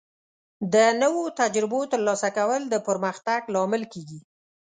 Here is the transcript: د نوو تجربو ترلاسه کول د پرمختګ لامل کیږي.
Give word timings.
د 0.73 0.75
نوو 1.01 1.23
تجربو 1.39 1.81
ترلاسه 1.91 2.29
کول 2.37 2.61
د 2.67 2.75
پرمختګ 2.87 3.41
لامل 3.53 3.83
کیږي. 3.93 4.19